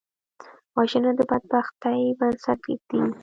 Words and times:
وژنه 0.75 1.11
د 1.19 1.21
بدبختۍ 1.29 2.01
بنسټ 2.19 2.59
ږدي 2.75 3.01